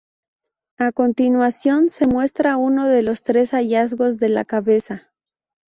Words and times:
A 0.79 0.91
continuación, 0.91 1.91
se 1.91 2.07
muestra 2.07 2.57
uno 2.57 2.87
de 2.87 3.03
los 3.03 3.21
tres 3.21 3.51
hallazgos 3.51 4.17
de 4.17 4.29
la 4.29 4.45
cabeza. 4.45 5.11